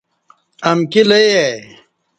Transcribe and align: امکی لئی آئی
امکی 0.69 1.01
لئی 1.09 1.27
آئی 1.41 1.55